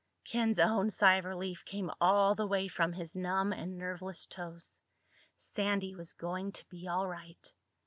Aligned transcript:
Ken's 0.23 0.57
own 0.57 0.89
sigh 0.89 1.17
of 1.17 1.25
relief 1.25 1.63
came 1.63 1.91
all 2.01 2.33
the 2.33 2.47
way 2.47 2.67
from 2.67 2.91
his 2.91 3.15
numb 3.15 3.53
and 3.53 3.77
nerveless 3.77 4.25
toes. 4.25 4.79
Sandy 5.37 5.93
was 5.93 6.13
going 6.13 6.53
to 6.53 6.65
be 6.69 6.87
all 6.87 7.07
right. 7.07 7.53